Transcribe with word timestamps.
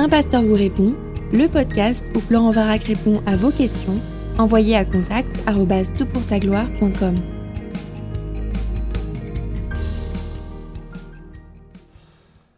Un 0.00 0.08
pasteur 0.08 0.42
vous 0.42 0.54
répond, 0.54 0.94
le 1.32 1.48
podcast 1.48 2.06
où 2.14 2.20
Florent 2.20 2.52
Varac 2.52 2.84
répond 2.84 3.20
à 3.26 3.34
vos 3.34 3.50
questions, 3.50 4.00
envoyez 4.38 4.76
à 4.76 4.84
contact 4.84 5.28
gloire.com 5.44 7.16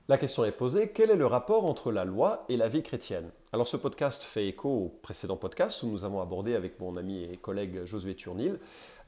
La 0.06 0.18
question 0.18 0.44
est 0.44 0.52
posée, 0.52 0.90
quel 0.94 1.10
est 1.10 1.16
le 1.16 1.24
rapport 1.24 1.64
entre 1.64 1.90
la 1.90 2.04
loi 2.04 2.44
et 2.50 2.58
la 2.58 2.68
vie 2.68 2.82
chrétienne? 2.82 3.30
Alors 3.54 3.66
ce 3.66 3.78
podcast 3.78 4.22
fait 4.22 4.46
écho 4.46 4.68
au 4.68 4.88
précédent 5.00 5.36
podcast 5.36 5.82
où 5.82 5.86
nous 5.86 6.04
avons 6.04 6.20
abordé 6.20 6.54
avec 6.54 6.78
mon 6.78 6.98
ami 6.98 7.24
et 7.24 7.38
collègue 7.38 7.86
Josué 7.86 8.16
Turnil 8.16 8.58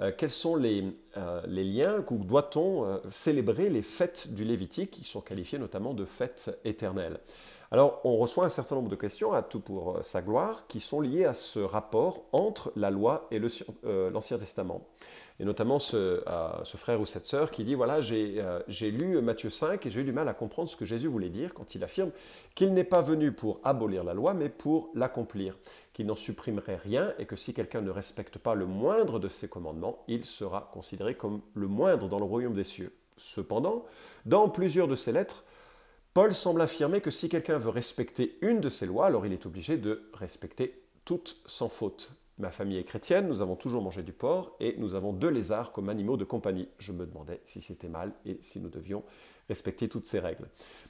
euh, 0.00 0.10
quels 0.16 0.30
sont 0.30 0.56
les, 0.56 0.84
euh, 1.16 1.42
liens, 1.46 2.04
où 2.10 2.24
doit-on 2.24 2.84
euh, 2.84 2.98
célébrer 3.10 3.68
les 3.68 3.82
fêtes 3.82 4.32
du 4.32 4.44
Lévitique? 4.44 4.90
Qui 4.90 5.04
sont 5.04 5.20
qualifiées 5.20 5.58
notamment 5.58 5.94
de 5.94 6.04
fêtes 6.04 6.58
éternelles. 6.64 7.20
Alors 7.72 8.00
on 8.04 8.16
reçoit 8.18 8.44
un 8.44 8.50
certain 8.50 8.76
nombre 8.76 8.90
de 8.90 8.96
questions 8.96 9.32
à 9.32 9.42
tout 9.42 9.58
pour 9.58 9.98
sa 10.02 10.22
gloire 10.22 10.66
qui 10.68 10.78
sont 10.78 11.00
liées 11.00 11.24
à 11.24 11.34
ce 11.34 11.58
rapport 11.58 12.22
entre 12.30 12.70
la 12.76 12.90
loi 12.90 13.26
et 13.32 13.40
l'Ancien 14.10 14.38
Testament 14.38 14.86
et 15.42 15.44
notamment 15.44 15.80
ce, 15.80 16.22
frère 16.76 17.00
ou 17.00 17.06
cette 17.06 17.26
sœur 17.26 17.50
qui 17.50 17.64
dit, 17.64 17.74
voilà, 17.74 17.98
euh, 18.12 18.60
j'ai 18.68 18.90
lu 18.92 19.20
Matthieu 19.20 19.50
5 19.50 19.84
et 19.84 19.90
j'ai 19.90 20.00
eu 20.00 20.04
du 20.04 20.12
mal 20.12 20.28
à 20.28 20.34
comprendre 20.34 20.68
ce 20.68 20.76
que 20.76 20.84
Jésus 20.84 21.08
voulait 21.08 21.30
dire 21.30 21.52
quand 21.52 21.74
il 21.74 21.82
affirme 21.82 22.10
qu'il 22.54 22.72
n'est 22.74 22.84
pas 22.84 23.00
venu 23.00 23.32
pour 23.32 23.60
abolir 23.64 24.04
la 24.04 24.14
loi, 24.14 24.34
mais 24.34 24.48
pour 24.48 24.90
l'accomplir, 24.94 25.56
qu'il 25.92 26.06
n'en 26.06 26.14
supprimerait 26.14 26.76
rien 26.76 27.12
et 27.18 27.26
que 27.26 27.34
si 27.34 27.54
quelqu'un 27.54 27.80
ne 27.80 27.90
respecte 27.90 28.38
pas 28.38 28.54
le 28.54 28.66
moindre 28.66 29.18
de 29.18 29.28
ses 29.28 29.48
commandements, 29.48 30.04
il 30.06 30.24
sera 30.24 30.70
considéré 30.72 31.16
comme 31.16 31.40
le 31.54 31.66
moindre 31.66 32.08
dans 32.08 32.18
le 32.18 32.24
royaume 32.24 32.54
des 32.54 32.62
cieux. 32.62 32.94
Cependant, 33.16 33.84
dans 34.24 34.48
plusieurs 34.48 34.86
de 34.86 34.94
ses 34.94 35.10
lettres, 35.10 35.44
Paul 36.14 36.34
semble 36.34 36.60
affirmer 36.60 37.00
que 37.00 37.10
si 37.10 37.30
quelqu'un 37.30 37.56
veut 37.56 37.70
respecter 37.70 38.36
une 38.42 38.60
de 38.60 38.68
ces 38.68 38.84
lois, 38.84 39.06
alors 39.06 39.24
il 39.24 39.32
est 39.32 39.46
obligé 39.46 39.78
de 39.78 40.10
respecter 40.12 40.82
toutes 41.06 41.38
sans 41.46 41.70
faute. 41.70 42.12
Ma 42.38 42.50
famille 42.50 42.76
est 42.76 42.84
chrétienne, 42.84 43.28
nous 43.28 43.40
avons 43.40 43.56
toujours 43.56 43.82
mangé 43.82 44.02
du 44.02 44.12
porc 44.12 44.54
et 44.60 44.74
nous 44.78 44.94
avons 44.94 45.12
deux 45.12 45.30
lézards 45.30 45.72
comme 45.72 45.88
animaux 45.88 46.18
de 46.18 46.24
compagnie. 46.24 46.68
Je 46.78 46.92
me 46.92 47.06
demandais 47.06 47.40
si 47.44 47.62
c'était 47.62 47.88
mal 47.88 48.12
et 48.26 48.36
si 48.40 48.60
nous 48.60 48.68
devions 48.68 49.04
respecter 49.48 49.88
toutes 49.88 50.06
ces 50.06 50.18
règles. 50.18 50.48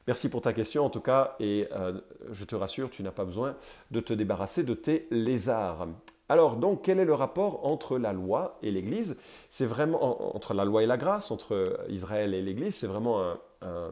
Merci 0.09 0.29
pour 0.29 0.41
ta 0.41 0.53
question 0.53 0.85
en 0.85 0.91
tout 0.91 1.01
cas 1.01 1.37
et 1.39 1.69
euh, 1.73 2.01
je 2.31 2.45
te 2.45 2.57
rassure, 2.57 2.91
tu 2.91 3.05
n'as 3.05 3.13
pas 3.13 3.25
besoin 3.25 3.57
de 3.93 4.01
te 4.01 4.13
débarrasser 4.13 4.65
de 4.65 4.75
tes 4.75 5.07
lézards. 5.13 5.87
Alors 6.33 6.57
donc, 6.57 6.81
quel 6.81 6.99
est 6.99 7.05
le 7.05 7.13
rapport 7.13 7.67
entre 7.67 7.99
la 7.99 8.15
loi 8.15 8.57
et 8.63 8.71
l'Église? 8.71 9.19
C'est 9.51 9.67
vraiment 9.67 10.35
entre 10.35 10.55
la 10.55 10.65
loi 10.65 10.83
et 10.83 10.87
la 10.87 10.97
grâce, 10.97 11.31
entre 11.31 11.85
Israël 11.91 12.33
et 12.33 12.41
l'Église, 12.41 12.75
c'est 12.75 12.87
vraiment 12.87 13.21
un, 13.61 13.91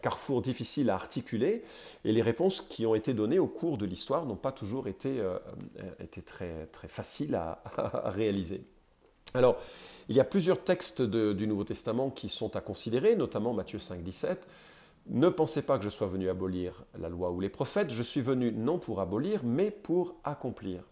carrefour 0.00 0.42
difficile 0.42 0.90
à 0.90 0.94
articuler, 0.94 1.64
et 2.04 2.12
les 2.12 2.22
réponses 2.22 2.60
qui 2.60 2.86
ont 2.86 2.94
été 2.94 3.14
données 3.14 3.40
au 3.40 3.48
cours 3.48 3.78
de 3.78 3.84
l'histoire 3.84 4.26
n'ont 4.26 4.36
pas 4.36 4.52
toujours 4.52 4.86
été, 4.86 5.18
euh, 5.18 5.40
très 6.24 6.68
faciles 6.86 7.34
à, 7.34 7.60
réaliser. 8.14 8.62
Alors, 9.34 9.56
il 10.08 10.14
y 10.14 10.20
a 10.20 10.24
plusieurs 10.24 10.62
textes 10.62 11.02
du 11.02 11.48
Nouveau 11.48 11.64
Testament 11.64 12.10
qui 12.10 12.28
sont 12.28 12.54
à 12.54 12.60
considérer, 12.60 13.16
notamment 13.16 13.54
Matthieu 13.54 13.80
5, 13.80 14.04
17. 14.04 14.46
Ne 15.08 15.28
pensez 15.30 15.62
pas 15.62 15.78
que 15.78 15.84
je 15.84 15.88
sois 15.88 16.06
venu 16.06 16.30
abolir 16.30 16.84
la 16.96 17.08
loi 17.08 17.32
ou 17.32 17.40
les 17.40 17.48
prophètes, 17.48 17.90
je 17.90 18.04
suis 18.04 18.20
venu 18.20 18.52
non 18.52 18.78
pour 18.78 19.00
abolir, 19.00 19.40
mais 19.42 19.72
pour 19.72 20.14
accomplir. 20.22 20.84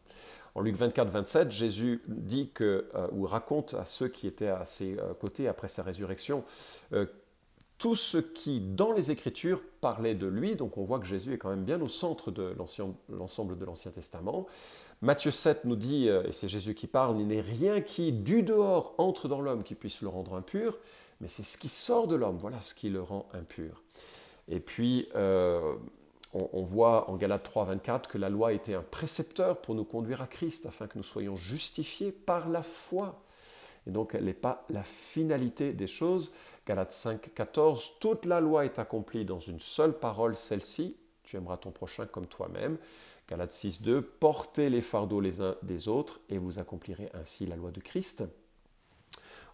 En 0.60 0.62
Luc 0.62 0.76
24, 0.76 1.08
27, 1.08 1.50
Jésus 1.50 2.02
dit 2.06 2.50
euh, 2.60 2.82
ou 3.12 3.24
raconte 3.24 3.72
à 3.72 3.86
ceux 3.86 4.08
qui 4.08 4.26
étaient 4.26 4.48
à 4.48 4.66
ses 4.66 4.98
euh, 4.98 5.14
côtés 5.18 5.48
après 5.48 5.68
sa 5.68 5.82
résurrection, 5.82 6.44
tout 7.78 7.94
ce 7.94 8.18
qui, 8.18 8.60
dans 8.60 8.92
les 8.92 9.10
Écritures, 9.10 9.62
parlait 9.80 10.14
de 10.14 10.26
lui. 10.26 10.56
Donc 10.56 10.76
on 10.76 10.84
voit 10.84 10.98
que 10.98 11.06
Jésus 11.06 11.32
est 11.32 11.38
quand 11.38 11.48
même 11.48 11.64
bien 11.64 11.80
au 11.80 11.88
centre 11.88 12.30
de 12.30 12.54
l'ensemble 13.08 13.56
de 13.56 13.64
l'Ancien 13.64 13.90
Testament. 13.90 14.46
Matthieu 15.00 15.30
7 15.30 15.64
nous 15.64 15.76
dit, 15.76 16.10
euh, 16.10 16.24
et 16.26 16.32
c'est 16.32 16.46
Jésus 16.46 16.74
qui 16.74 16.86
parle, 16.86 17.18
il 17.18 17.26
n'est 17.28 17.40
rien 17.40 17.80
qui, 17.80 18.12
du 18.12 18.42
dehors, 18.42 18.94
entre 18.98 19.28
dans 19.28 19.40
l'homme 19.40 19.62
qui 19.62 19.74
puisse 19.74 20.02
le 20.02 20.08
rendre 20.08 20.34
impur, 20.34 20.76
mais 21.22 21.28
c'est 21.28 21.42
ce 21.42 21.56
qui 21.56 21.70
sort 21.70 22.06
de 22.06 22.16
l'homme, 22.16 22.36
voilà 22.36 22.60
ce 22.60 22.74
qui 22.74 22.90
le 22.90 23.00
rend 23.00 23.26
impur. 23.32 23.82
Et 24.46 24.60
puis, 24.60 25.08
euh, 25.14 25.76
on, 26.32 26.62
voit 26.62 27.10
en 27.10 27.16
Galates 27.16 27.42
3, 27.42 27.64
24 27.64 28.08
que 28.08 28.18
la 28.18 28.28
loi 28.28 28.52
était 28.52 28.74
un 28.74 28.82
précepteur 28.82 29.60
pour 29.60 29.74
nous 29.74 29.84
conduire 29.84 30.22
à 30.22 30.26
Christ, 30.26 30.66
afin 30.66 30.86
que 30.86 30.96
nous 30.96 31.04
soyons 31.04 31.34
justifiés 31.34 32.12
par 32.12 32.48
la 32.48 32.62
foi. 32.62 33.22
Et 33.86 33.90
donc, 33.90 34.14
elle 34.14 34.24
n'est 34.24 34.32
pas 34.32 34.64
la 34.68 34.84
finalité 34.84 35.72
des 35.72 35.86
choses. 35.86 36.32
Galates 36.66 36.92
5, 36.92 37.34
14, 37.34 37.98
toute 37.98 38.26
la 38.26 38.40
loi 38.40 38.64
est 38.64 38.78
accomplie 38.78 39.24
dans 39.24 39.40
une 39.40 39.58
seule 39.58 39.98
parole, 39.98 40.36
celle-ci, 40.36 40.96
tu 41.24 41.36
aimeras 41.36 41.56
ton 41.56 41.70
prochain 41.70 42.06
comme 42.06 42.26
toi-même. 42.26 42.78
Galates 43.28 43.52
6, 43.52 43.82
2, 43.82 44.02
portez 44.02 44.70
les 44.70 44.80
fardeaux 44.80 45.20
les 45.20 45.40
uns 45.40 45.56
des 45.62 45.88
autres 45.88 46.20
et 46.28 46.38
vous 46.38 46.58
accomplirez 46.58 47.10
ainsi 47.14 47.46
la 47.46 47.56
loi 47.56 47.70
de 47.70 47.80
Christ. 47.80 48.24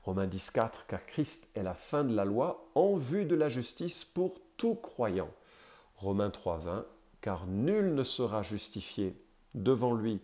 Romains 0.03 0.26
10, 0.26 0.50
4, 0.50 0.86
car 0.86 1.04
Christ 1.06 1.48
est 1.54 1.62
la 1.62 1.75
fin 1.75 2.04
de 2.04 2.15
la 2.15 2.25
loi 2.25 2.69
en 2.75 2.97
vue 2.97 3.25
de 3.25 3.34
la 3.34 3.48
justice 3.48 4.04
pour 4.04 4.41
tout 4.56 4.75
croyant. 4.75 5.28
Romains 5.96 6.30
3, 6.30 6.58
20, 6.58 6.86
car 7.20 7.46
nul 7.46 7.94
ne 7.94 8.02
sera 8.02 8.42
justifié 8.42 9.16
devant 9.54 9.94
lui 9.94 10.20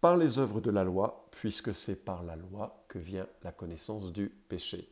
par 0.00 0.16
les 0.16 0.38
œuvres 0.38 0.60
de 0.60 0.70
la 0.70 0.84
loi, 0.84 1.28
puisque 1.30 1.74
c'est 1.74 2.04
par 2.04 2.22
la 2.22 2.36
loi 2.36 2.84
que 2.88 2.98
vient 2.98 3.26
la 3.42 3.52
connaissance 3.52 4.12
du 4.12 4.28
péché. 4.28 4.88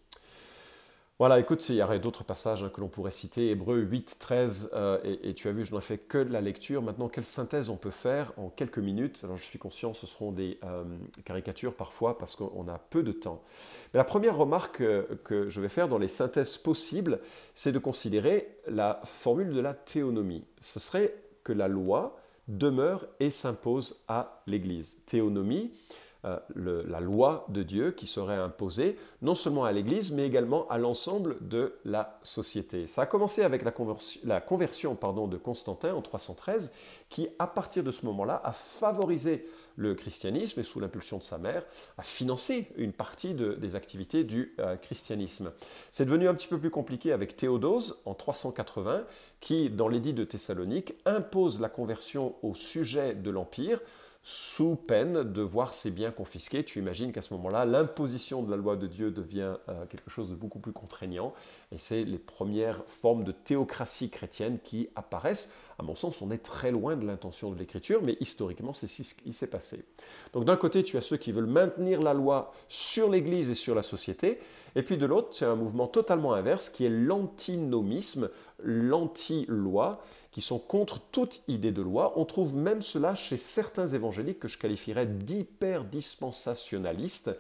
Voilà, 1.21 1.39
écoute, 1.39 1.69
il 1.69 1.77
y 1.77 1.83
aurait 1.83 2.01
d'autres 2.01 2.25
passages 2.25 2.69
que 2.73 2.81
l'on 2.81 2.89
pourrait 2.89 3.13
citer, 3.13 3.51
Hébreu 3.51 3.79
8, 3.79 4.17
13, 4.19 4.71
euh, 4.75 4.99
et, 5.23 5.33
tu 5.35 5.47
as 5.47 5.53
vu, 5.53 5.65
je 5.65 5.73
n'en 5.73 5.81
fais 5.81 5.97
que 5.97 6.19
la 6.19 6.41
lecture. 6.41 6.83
Maintenant, 6.83 7.09
quelle 7.09 7.25
synthèse 7.25 7.69
on 7.69 7.77
peut 7.77 7.93
faire 7.93 8.33
en 8.37 8.49
quelques 8.49 8.81
minutes? 8.81 9.21
Alors, 9.23 9.37
je 9.37 9.45
suis 9.45 9.61
conscient, 9.61 9.95
ce 9.95 10.09
seront 10.09 10.33
des 10.33 10.59
euh, 10.65 10.83
caricatures 11.25 11.75
parfois 11.75 12.19
parce 12.19 12.35
qu'on 12.35 12.67
a 12.67 12.79
peu 12.79 13.05
de 13.05 13.13
temps. 13.13 13.45
Mais 13.93 13.99
la 13.99 14.05
première 14.05 14.37
remarque 14.37 14.81
euh, 14.81 15.05
que 15.23 15.49
je 15.49 15.61
vais 15.61 15.69
faire 15.69 15.87
dans 15.87 15.99
les 15.99 16.09
synthèses 16.09 16.59
possibles, 16.59 17.21
c'est 17.55 17.71
de 17.71 17.79
considérer 17.79 18.49
la 18.67 19.01
formule 19.05 19.55
de 19.55 19.61
la 19.61 19.73
théonomie. 19.73 20.45
Ce 20.61 20.81
serait 20.81 21.15
que 21.45 21.53
la 21.53 21.69
loi 21.69 22.19
demeure 22.49 23.07
et 23.21 23.31
s'impose 23.31 24.03
à 24.09 24.43
l'Église. 24.49 24.99
Théonomie, 25.07 25.71
euh, 26.25 26.83
la 26.87 27.01
loi 27.01 27.45
de 27.49 27.63
Dieu 27.63 27.91
qui 27.91 28.07
serait 28.07 28.37
imposée 28.37 28.97
non 29.21 29.35
seulement 29.35 29.65
à 29.65 29.73
l'Église, 29.73 30.11
mais 30.13 30.27
également 30.27 30.67
à 30.69 30.79
l'ensemble 30.79 31.37
de 31.47 31.75
la 31.85 32.19
société. 32.23 32.87
Ça 32.87 33.03
a 33.03 33.07
commencé 33.07 33.43
avec 33.43 33.63
la 33.63 33.71
conversion, 34.41 34.95
de 34.95 35.37
Constantin 35.37 35.95
en 35.95 36.01
313, 36.01 36.73
qui, 37.11 37.29
à 37.39 37.47
partir 37.47 37.85
de 37.85 37.91
ce 37.91 38.07
moment-là, 38.07 38.41
a 38.43 38.53
favorisé 38.53 39.47
le 39.77 39.95
christianisme 39.95 40.61
et, 40.61 40.63
sous 40.63 40.81
l'impulsion 40.81 41.19
de 41.19 41.23
sa 41.23 41.37
mère, 41.37 41.63
a 41.99 42.03
financé 42.03 42.69
une 42.77 42.93
partie 42.93 43.35
des 43.35 43.77
activités 43.77 44.25
du 44.25 44.55
euh, 44.61 44.77
christianisme. 44.77 45.53
C'est 45.91 46.07
devenu 46.07 46.27
un 46.29 46.35
petit 46.35 46.49
peu 46.49 46.59
plus 46.59 46.71
compliqué 46.71 47.13
avec 47.13 47.37
Théodose 47.37 48.01
en 48.07 48.15
380, 48.15 49.05
qui, 49.41 49.69
dans 49.69 49.89
l'édit 49.89 50.15
de 50.15 50.25
Thessalonique, 50.25 50.95
impose 51.05 51.61
la 51.61 51.69
conversion 51.69 52.35
au 52.43 52.55
sujet 52.55 53.15
de 53.15 53.31
l'Empire 53.31 53.81
sous 54.27 54.75
peine 54.75 55.23
de 55.23 55.43
voir 55.43 55.75
ses 55.75 55.91
biens 55.91 56.11
confisqués. 56.11 56.65
Tu 56.65 56.79
imagines 56.79 57.13
qu'à 57.13 57.21
ce 57.21 57.35
moment-là, 57.35 57.67
l'imposition 57.67 58.43
de 58.43 58.51
la 58.51 58.57
loi 58.57 58.75
de 58.75 58.87
Dieu 58.87 59.11
devient 59.11 59.57
euh, 59.69 59.85
quelque 59.85 60.09
chose 60.09 60.31
de 60.31 60.35
beaucoup 60.35 60.61
plus 60.61 60.73
contraignant. 60.73 61.35
Et 61.73 61.77
c'est 61.77 62.05
les 62.05 62.17
premières 62.17 62.83
formes 62.87 63.23
de 63.23 63.33
théocratie 63.33 64.09
chrétienne 64.09 64.59
qui 64.65 64.89
apparaissent. 64.97 65.53
À 65.79 65.83
mon 65.83 65.95
sens, 65.95 66.23
on 66.23 66.31
est 66.31 66.39
très 66.39 66.73
loin 66.73 66.97
de 66.97 67.07
l'intention 67.07 67.51
de 67.51 67.59
l'Écriture, 67.59 68.01
mais 68.03 68.17
historiquement, 68.19 68.73
c'est 68.73 68.87
ce 68.87 69.15
qui 69.15 69.35
s'est 69.35 69.51
passé. 69.51 69.85
Donc 70.33 70.47
d'un 70.47 70.57
côté, 70.57 70.83
tu 70.83 70.97
as 70.97 71.03
ceux 71.03 71.19
qui 71.19 71.31
veulent 71.31 71.45
maintenir 71.45 72.01
la 72.01 72.15
loi 72.15 72.51
sur 72.67 73.11
l'Église 73.11 73.51
et 73.51 73.55
sur 73.55 73.75
la 73.75 73.83
société. 73.83 74.39
Et 74.75 74.83
puis 74.83 74.97
de 74.97 75.05
l'autre, 75.05 75.31
tu 75.31 75.45
as 75.45 75.51
un 75.51 75.55
mouvement 75.55 75.87
totalement 75.87 76.33
inverse 76.33 76.71
qui 76.71 76.87
est 76.87 76.91
l'antinomisme, 76.91 78.31
l'anti-loi, 78.63 80.03
qui 80.35 80.41
sont 80.41 80.59
contre 80.59 81.01
toute 81.13 81.43
idée 81.47 81.71
de 81.71 81.81
loi. 81.81 82.15
On 82.17 82.25
trouve 82.25 82.57
même 82.57 82.83
cela 82.83 83.15
chez 83.15 83.37
certains 83.37 83.87
évangéliques 83.87 84.41
que 84.41 84.49
je 84.49 84.59
qualifierais 84.59 85.07
d'hyper-dispensationalistes. 85.07 87.31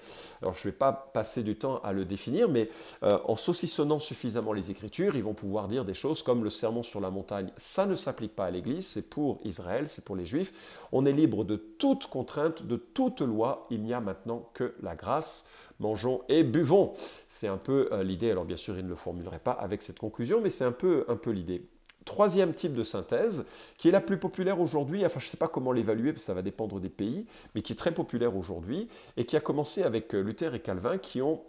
Alors 0.41 0.55
je 0.55 0.61
ne 0.61 0.67
vais 0.71 0.79
pas 0.79 1.11
passer 1.13 1.43
du 1.43 1.57
temps 1.57 1.81
à 1.83 1.93
le 1.93 2.05
définir, 2.05 2.49
mais 2.49 2.71
euh, 3.03 3.19
en 3.25 3.35
saucissonnant 3.35 3.99
suffisamment 3.99 4.53
les 4.53 4.71
Écritures, 4.71 5.17
ils 5.17 5.25
vont 5.25 5.35
pouvoir 5.35 5.67
dire 5.67 5.85
des 5.85 5.93
choses 5.93 6.23
comme 6.23 6.45
le 6.45 6.51
sermon 6.51 6.85
sur 6.85 7.01
la 7.01 7.11
montagne, 7.11 7.51
ça 7.57 7.85
ne 7.85 7.97
s'applique 7.97 8.37
pas 8.37 8.45
à 8.45 8.53
l'Église, 8.53 8.87
c'est 8.87 9.11
pour 9.11 9.41
Israël, 9.43 9.89
c'est 9.89 10.05
pour 10.05 10.15
les 10.15 10.25
Juifs. 10.25 10.53
On 10.93 11.05
est 11.05 11.13
libre 11.13 11.43
de 11.43 11.57
toute 11.57 12.07
contrainte, 12.07 12.63
de 12.63 12.77
toute 12.77 13.23
loi, 13.23 13.67
il 13.71 13.83
n'y 13.83 13.93
a 13.93 13.99
maintenant 13.99 14.49
que 14.55 14.73
la 14.83 14.95
grâce 14.95 15.49
mangeons 15.81 16.23
et 16.29 16.45
buvons. 16.45 16.95
C'est 17.27 17.49
un 17.49 17.57
peu 17.57 17.89
euh, 17.91 18.05
l'idée, 18.05 18.31
alors 18.31 18.45
bien 18.45 18.57
sûr 18.57 18.79
il 18.79 18.85
ne 18.85 18.91
le 18.91 18.95
formulerait 18.95 19.41
pas 19.41 19.51
avec 19.51 19.83
cette 19.83 19.99
conclusion, 19.99 20.41
mais 20.41 20.51
c'est 20.51 20.65
un 20.65 20.71
peu, 20.71 21.05
un 21.09 21.17
peu 21.17 21.33
l'idée. 21.33 21.67
Troisième 22.05 22.53
type 22.53 22.75
de 22.75 22.83
synthèse, 22.83 23.47
qui 23.79 23.89
est 23.89 23.93
la 23.93 24.01
plus 24.01 24.19
populaire 24.19 24.61
aujourd'hui, 24.61 25.07
enfin 25.07 25.21
je 25.21 25.27
ne 25.27 25.31
sais 25.31 25.39
pas 25.39 25.49
comment 25.49 25.73
l'évaluer, 25.73 26.13
parce 26.13 26.23
que 26.23 26.27
ça 26.27 26.35
va 26.35 26.43
dépendre 26.43 26.79
des 26.79 26.91
pays, 26.91 27.25
mais 27.55 27.63
qui 27.63 27.73
est 27.73 27.77
très 27.77 27.95
populaire 27.95 28.37
aujourd'hui, 28.37 28.89
et 29.17 29.25
qui 29.25 29.37
a 29.37 29.41
commencé 29.41 29.83
avec 29.83 30.15
euh, 30.15 30.21
Luther 30.21 30.55
et 30.55 30.61
Calvin, 30.61 30.99
qui 30.99 31.23
ont 31.23 31.43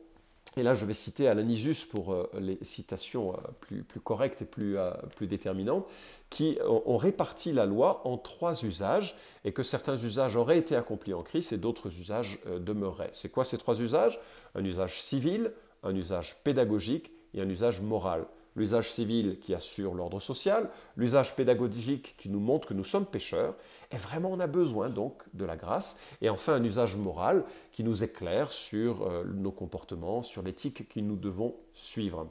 et 0.58 0.64
là 0.64 0.74
je 0.74 0.86
vais 0.86 0.94
citer 0.94 1.28
Alanisus 1.28 1.84
pour 1.84 2.14
euh, 2.14 2.30
les 2.40 2.58
citations 2.62 3.34
euh, 3.34 3.38
plus, 3.60 3.84
plus, 3.84 4.00
correctes 4.00 4.44
et 4.44 4.46
plus, 4.46 4.78
plus 5.18 5.28
déterminantes, 5.28 5.86
qui 6.30 6.58
ont 6.66 6.96
réparti 6.96 7.52
la 7.52 7.66
loi 7.66 8.02
en 8.08 8.18
trois 8.18 8.64
usages, 8.64 9.18
et 9.44 9.52
que 9.52 9.62
certains 9.62 9.98
usages 9.98 10.38
auraient 10.38 10.58
été 10.58 10.78
accomplis 10.78 11.14
en 11.14 11.22
Christ 11.22 11.52
et 11.52 11.58
d'autres 11.58 11.88
usages 12.00 12.40
demeuraient. 12.60 13.10
C'est 13.12 13.30
quoi 13.30 13.44
ces 13.44 13.58
trois 13.58 13.82
usages? 13.82 14.20
Un 14.56 14.64
usage 14.64 15.02
civil, 15.02 15.52
un 15.84 15.94
usage 15.96 16.38
pédagogique 16.44 17.12
et 17.34 17.42
un 17.42 17.50
usage 17.50 17.82
moral 17.82 18.26
l'usage 18.56 18.92
civil 18.92 19.40
qui 19.40 19.54
assure 19.54 19.94
l'ordre 19.94 20.20
social, 20.20 20.70
l'usage 20.96 21.36
pédagogique 21.36 22.16
qui 22.18 22.30
nous 22.30 22.40
montre 22.40 22.68
que 22.68 22.74
nous 22.74 22.84
sommes 22.84 23.06
pécheurs, 23.06 23.56
et 23.92 23.98
vraiment 23.98 24.32
on 24.32 24.40
a 24.40 24.48
besoin 24.48 24.90
donc 24.90 25.24
de 25.34 25.46
la 25.46 25.56
grâce, 25.56 26.00
et 26.22 26.30
enfin 26.30 26.54
un 26.54 26.64
usage 26.64 26.96
moral 26.96 27.44
qui 27.72 27.84
nous 27.84 28.04
éclaire 28.04 28.52
sur 28.52 29.04
euh, 29.04 29.24
nos 29.26 29.52
comportements, 29.52 30.22
sur 30.22 30.42
l'éthique 30.42 30.90
que 30.90 31.00
nous 31.00 31.18
devons 31.18 31.56
suivre. 31.74 32.28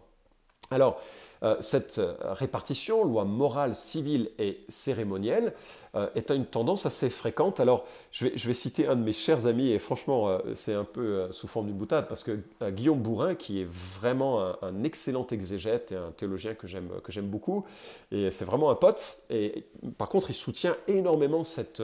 Alors, 0.71 1.01
euh, 1.45 1.57
cette 1.61 1.99
euh, 1.99 2.15
répartition, 2.23 3.05
loi 3.05 3.25
morale, 3.25 3.75
civile 3.75 4.31
et 4.39 4.61
cérémonielle, 4.69 5.53
euh, 5.95 6.09
est 6.15 6.31
une 6.31 6.47
tendance 6.47 6.87
assez 6.87 7.11
fréquente. 7.11 7.61
Alors, 7.61 7.85
je 8.13 8.27
vais, 8.27 8.55
citer 8.55 8.87
un 8.87 8.97
de 8.97 9.03
mes 9.03 9.13
chers 9.13 9.47
amis, 9.47 9.71
et 9.71 9.79
franchement, 9.79 10.39
c'est 10.55 10.73
un 10.73 10.85
peu 10.85 11.31
sous 11.31 11.47
forme 11.47 11.67
d'une 11.67 11.77
boutade, 11.77 12.09
parce 12.09 12.25
que 12.25 12.39
Guillaume 12.71 13.01
Bourrin, 13.01 13.35
qui 13.35 13.61
est 13.61 13.69
vraiment 13.69 14.55
un, 14.63 14.85
excellent 14.85 15.27
exégète 15.31 15.93
et 15.93 15.97
un 15.97 16.13
théologien 16.17 16.55
que 16.55 16.67
j'aime 16.67 17.27
beaucoup, 17.27 17.65
et 18.11 18.31
c'est 18.31 18.45
vraiment 18.45 18.71
un 18.71 18.75
pote, 18.75 19.19
et 19.31 19.65
par 19.99 20.09
contre, 20.09 20.31
il 20.31 20.35
soutient 20.35 20.77
énormément 20.89 21.45
cette, 21.45 21.83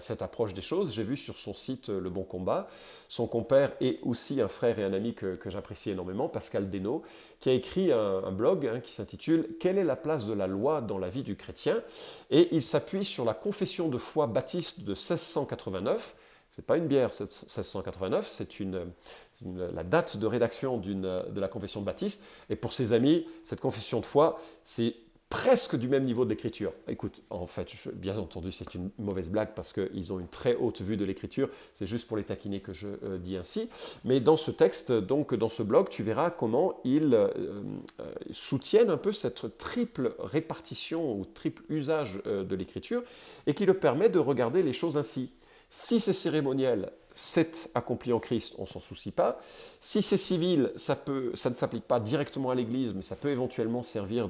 cette 0.00 0.22
approche 0.22 0.54
des 0.54 0.62
choses. 0.62 0.92
J'ai 0.94 1.04
vu 1.04 1.16
sur 1.16 1.36
son 1.36 1.54
site 1.54 1.88
Le 1.88 2.10
Bon 2.10 2.22
Combat, 2.22 2.68
son 3.14 3.28
compère 3.28 3.70
et 3.80 4.00
aussi 4.02 4.40
un 4.40 4.48
frère 4.48 4.80
et 4.80 4.82
un 4.82 4.92
ami 4.92 5.14
que, 5.14 5.38
j'apprécie 5.46 5.90
énormément, 5.90 6.28
Pascal 6.28 6.68
Desnaux, 6.68 7.04
qui 7.38 7.48
a 7.48 7.52
écrit 7.52 7.92
un, 7.92 8.32
blog 8.32 8.66
hein, 8.66 8.80
qui 8.80 8.92
s'intitule 8.92 9.50
Quelle 9.60 9.78
est 9.78 9.84
la 9.84 9.94
place 9.94 10.26
de 10.26 10.32
la 10.32 10.48
loi 10.48 10.80
dans 10.80 10.98
la 10.98 11.10
vie 11.10 11.22
du 11.22 11.36
chrétien? 11.36 11.80
Et 12.30 12.48
il 12.50 12.60
s'appuie 12.60 13.04
sur 13.04 13.24
la 13.24 13.32
confession 13.32 13.88
de 13.88 13.98
foi 13.98 14.26
baptiste 14.26 14.80
de 14.80 14.94
1689. 14.94 16.16
C'est 16.48 16.66
pas 16.66 16.76
une 16.76 16.88
bière 16.88 17.10
1689, 17.10 18.26
c'est 18.28 18.48
la 19.44 19.84
date 19.84 20.16
de 20.16 20.26
rédaction 20.26 20.78
de 20.78 21.40
la 21.40 21.48
confession 21.48 21.80
de 21.80 21.86
Baptiste. 21.86 22.24
Et 22.50 22.56
pour 22.56 22.72
ses 22.72 22.92
amis, 22.92 23.26
cette 23.44 23.60
confession 23.60 24.00
de 24.00 24.06
foi, 24.06 24.40
c'est 24.64 24.96
presque 25.34 25.76
du 25.76 25.88
même 25.88 26.04
niveau 26.04 26.24
de 26.24 26.30
l'écriture. 26.30 26.72
Écoute, 26.86 27.20
en 27.28 27.48
fait, 27.48 27.68
bien 27.94 28.16
entendu, 28.18 28.52
c'est 28.52 28.76
une 28.76 28.90
mauvaise 29.00 29.30
blague 29.30 29.52
parce 29.56 29.72
qu'ils 29.72 30.12
ont 30.12 30.20
une 30.20 30.28
très 30.28 30.54
haute 30.54 30.80
vue 30.80 30.96
de 30.96 31.04
l'écriture. 31.04 31.48
C'est 31.74 31.86
juste 31.86 32.06
pour 32.06 32.16
les 32.16 32.22
taquiner 32.22 32.60
que 32.60 32.72
je 32.72 32.86
euh, 33.02 33.18
dis 33.18 33.36
ainsi. 33.36 33.68
Mais 34.04 34.20
dans 34.20 34.36
ce 34.36 34.52
texte, 34.52 34.92
donc 34.92 35.34
dans 35.34 35.48
ce 35.48 35.64
blog, 35.64 35.88
tu 35.88 36.04
verras 36.04 36.30
comment 36.30 36.78
ils 36.84 37.14
euh, 37.14 37.26
euh, 37.98 38.14
soutiennent 38.30 38.90
un 38.90 38.96
peu 38.96 39.10
cette 39.10 39.58
triple 39.58 40.14
répartition 40.20 41.18
ou 41.18 41.24
triple 41.24 41.64
usage 41.68 42.22
de 42.24 42.54
l'écriture 42.54 43.02
et 43.48 43.54
qui 43.54 43.66
le 43.66 43.74
permet 43.74 44.08
de 44.08 44.20
regarder 44.20 44.62
les 44.62 44.72
choses 44.72 44.96
ainsi. 44.96 45.32
Si 45.68 45.98
c'est 45.98 46.12
cérémoniel, 46.12 46.92
c'est 47.14 47.70
accompli 47.74 48.12
en 48.12 48.18
Christ, 48.18 48.54
on 48.58 48.66
s'en 48.66 48.80
soucie 48.80 49.12
pas. 49.12 49.40
Si 49.80 50.02
c'est 50.02 50.16
civil, 50.16 50.72
ça, 50.76 50.96
peut, 50.96 51.30
ça 51.34 51.48
ne 51.48 51.54
s'applique 51.54 51.84
pas 51.84 52.00
directement 52.00 52.50
à 52.50 52.54
l'Église, 52.54 52.92
mais 52.92 53.02
ça 53.02 53.16
peut 53.16 53.30
éventuellement 53.30 53.82
servir 53.82 54.28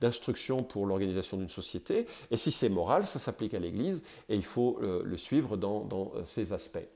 d'instruction 0.00 0.62
pour 0.62 0.86
l'organisation 0.86 1.36
d'une 1.36 1.48
société. 1.48 2.06
Et 2.30 2.36
si 2.36 2.52
c'est 2.52 2.68
moral, 2.68 3.06
ça 3.06 3.18
s'applique 3.18 3.54
à 3.54 3.58
l'Église 3.58 4.02
et 4.28 4.36
il 4.36 4.44
faut 4.44 4.78
le, 4.80 5.16
suivre 5.16 5.56
dans, 5.56 6.12
euh, 6.14 6.22
ces 6.24 6.52
aspects. 6.52 6.86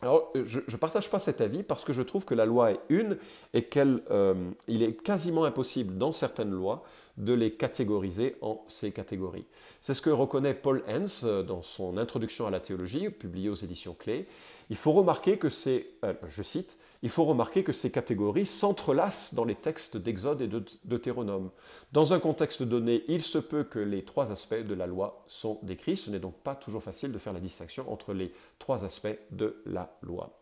Alors, 0.00 0.32
je 0.34 0.58
ne 0.60 0.76
partage 0.76 1.08
pas 1.10 1.20
cet 1.20 1.40
avis 1.40 1.62
parce 1.62 1.84
que 1.84 1.92
je 1.92 2.02
trouve 2.02 2.24
que 2.24 2.34
la 2.34 2.44
loi 2.44 2.72
est 2.72 2.80
une 2.88 3.16
et 3.54 3.64
qu'il 3.64 4.02
euh, 4.10 4.50
est 4.66 5.00
quasiment 5.00 5.44
impossible 5.44 5.96
dans 5.96 6.10
certaines 6.10 6.50
lois 6.50 6.82
de 7.16 7.34
les 7.34 7.54
catégoriser 7.54 8.36
en 8.40 8.64
ces 8.68 8.92
catégories. 8.92 9.44
C'est 9.80 9.94
ce 9.94 10.02
que 10.02 10.10
reconnaît 10.10 10.54
Paul 10.54 10.82
Hens 10.88 11.24
dans 11.24 11.62
son 11.62 11.98
Introduction 11.98 12.46
à 12.46 12.50
la 12.50 12.60
théologie, 12.60 13.10
publié 13.10 13.48
aux 13.48 13.54
éditions 13.54 13.94
Clés. 13.94 14.26
Il 14.70 14.76
faut 14.76 14.92
remarquer 14.92 15.38
que 15.38 15.48
ces, 15.48 15.94
euh, 16.04 16.14
je 16.28 16.42
cite, 16.42 16.78
il 17.02 17.10
faut 17.10 17.24
remarquer 17.24 17.64
que 17.64 17.72
ces 17.72 17.90
catégories 17.90 18.46
s'entrelacent 18.46 19.34
dans 19.34 19.44
les 19.44 19.56
textes 19.56 19.96
d'Exode 19.96 20.40
et 20.40 20.48
d'Eutéronome. 20.84 21.50
Dans 21.92 22.12
un 22.12 22.20
contexte 22.20 22.62
donné, 22.62 23.04
il 23.08 23.22
se 23.22 23.38
peut 23.38 23.64
que 23.64 23.80
les 23.80 24.04
trois 24.04 24.30
aspects 24.30 24.54
de 24.54 24.74
la 24.74 24.86
loi 24.86 25.24
sont 25.26 25.58
décrits. 25.62 25.96
Ce 25.96 26.10
n'est 26.10 26.20
donc 26.20 26.36
pas 26.36 26.54
toujours 26.54 26.82
facile 26.82 27.12
de 27.12 27.18
faire 27.18 27.32
la 27.32 27.40
distinction 27.40 27.90
entre 27.92 28.14
les 28.14 28.32
trois 28.58 28.84
aspects 28.84 29.18
de 29.32 29.60
la 29.66 29.98
loi. 30.02 30.41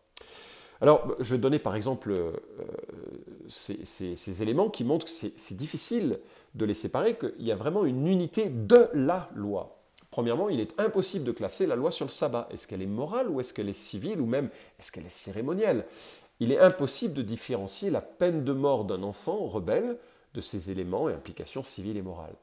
Alors, 0.80 1.14
je 1.18 1.34
vais 1.34 1.38
donner 1.38 1.58
par 1.58 1.76
exemple 1.76 2.12
euh, 2.12 2.32
ces, 3.48 3.84
ces, 3.84 4.42
éléments 4.42 4.70
qui 4.70 4.84
montrent 4.84 5.06
que 5.06 5.10
c'est 5.10 5.56
difficile 5.56 6.18
de 6.54 6.64
les 6.64 6.74
séparer, 6.74 7.16
qu'il 7.16 7.44
y 7.44 7.52
a 7.52 7.56
vraiment 7.56 7.84
une 7.84 8.06
unité 8.06 8.48
de 8.48 8.88
la 8.94 9.28
loi. 9.34 9.76
Premièrement, 10.10 10.48
il 10.48 10.58
est 10.58 10.78
impossible 10.80 11.24
de 11.24 11.32
classer 11.32 11.66
la 11.66 11.76
loi 11.76 11.90
sur 11.90 12.06
le 12.06 12.10
sabbat. 12.10 12.48
Est-ce 12.50 12.66
qu'elle 12.66 12.82
est 12.82 12.86
morale 12.86 13.28
ou 13.28 13.40
est-ce 13.40 13.52
qu'elle 13.52 13.68
est 13.68 13.72
civile 13.72 14.20
ou 14.20 14.26
même 14.26 14.48
est-ce 14.78 14.90
qu'elle 14.90 15.06
est 15.06 15.12
cérémonielle? 15.12 15.84
Il 16.40 16.50
est 16.50 16.58
impossible 16.58 17.14
de 17.14 17.22
différencier 17.22 17.90
la 17.90 18.00
peine 18.00 18.42
de 18.42 18.52
mort 18.52 18.86
d'un 18.86 19.02
enfant 19.02 19.36
rebelle 19.46 19.98
de 20.34 20.40
ses 20.40 20.70
éléments 20.70 21.08
et 21.08 21.12
implications 21.12 21.64
civiles 21.64 21.96
et 21.96 22.02
morales. 22.02 22.34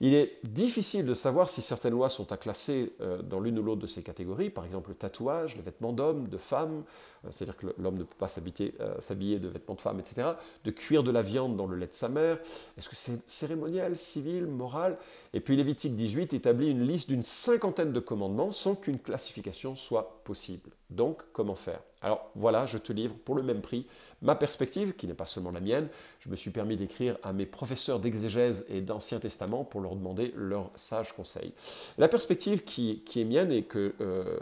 Il 0.00 0.14
est 0.14 0.38
difficile 0.44 1.06
de 1.06 1.14
savoir 1.14 1.48
si 1.48 1.62
certaines 1.62 1.92
lois 1.92 2.10
sont 2.10 2.30
à 2.32 2.36
classer 2.36 2.92
euh, 3.00 3.22
dans 3.22 3.40
l'une 3.40 3.58
ou 3.58 3.62
l'autre 3.62 3.80
de 3.80 3.86
ces 3.86 4.02
catégories, 4.02 4.50
par 4.50 4.64
exemple 4.64 4.90
le 4.90 4.96
tatouage, 4.96 5.56
les 5.56 5.62
vêtements 5.62 5.92
d'hommes, 5.92 6.28
de 6.28 6.36
femmes, 6.36 6.82
euh, 7.24 7.28
c'est-à-dire 7.32 7.56
que 7.56 7.66
l'homme 7.78 7.94
ne 7.94 8.02
peut 8.02 8.16
pas 8.18 8.26
euh, 8.26 9.00
s'habiller 9.00 9.38
de 9.38 9.48
vêtements 9.48 9.74
de 9.74 9.80
femmes, 9.80 10.00
etc., 10.00 10.32
de 10.64 10.70
cuire 10.70 11.02
de 11.02 11.10
la 11.10 11.22
viande 11.22 11.56
dans 11.56 11.66
le 11.66 11.76
lait 11.76 11.86
de 11.86 11.92
sa 11.92 12.08
mère, 12.08 12.38
est-ce 12.76 12.88
que 12.88 12.96
c'est 12.96 13.18
cérémonial, 13.28 13.96
civil, 13.96 14.46
moral? 14.46 14.98
Et 15.32 15.40
puis 15.40 15.56
Lévitique 15.56 15.96
18 15.96 16.34
établit 16.34 16.70
une 16.70 16.86
liste 16.86 17.08
d'une 17.08 17.22
cinquantaine 17.22 17.92
de 17.92 18.00
commandements 18.00 18.50
sans 18.50 18.74
qu'une 18.74 18.98
classification 18.98 19.76
soit 19.76 20.20
possible. 20.24 20.70
Donc, 20.90 21.22
comment 21.32 21.56
faire? 21.56 21.80
Alors 22.02 22.30
voilà, 22.36 22.66
je 22.66 22.78
te 22.78 22.92
livre 22.92 23.14
pour 23.24 23.34
le 23.34 23.42
même 23.42 23.60
prix 23.60 23.86
ma 24.22 24.34
perspective, 24.34 24.94
qui 24.94 25.06
n'est 25.06 25.14
pas 25.14 25.26
seulement 25.26 25.50
la 25.50 25.60
mienne. 25.60 25.88
Je 26.20 26.28
me 26.28 26.36
suis 26.36 26.50
permis 26.50 26.76
d'écrire 26.76 27.18
à 27.22 27.32
mes 27.32 27.46
professeurs 27.46 28.00
d'exégèse 28.00 28.66
et 28.68 28.80
d'Ancien 28.80 29.18
Testament 29.18 29.64
pour 29.64 29.80
leur 29.80 29.94
demander 29.94 30.32
leurs 30.36 30.70
sages 30.74 31.12
conseils. 31.12 31.52
La 31.98 32.08
perspective 32.08 32.64
qui, 32.64 33.02
est 33.14 33.24
mienne 33.24 33.52
et 33.52 33.62
que, 33.62 33.94
euh, 34.00 34.38